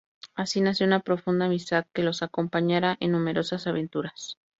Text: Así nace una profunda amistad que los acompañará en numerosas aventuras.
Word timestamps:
Así 0.33 0.61
nace 0.61 0.83
una 0.83 1.01
profunda 1.01 1.45
amistad 1.45 1.85
que 1.93 2.01
los 2.01 2.23
acompañará 2.23 2.97
en 2.99 3.11
numerosas 3.11 3.67
aventuras. 3.67 4.39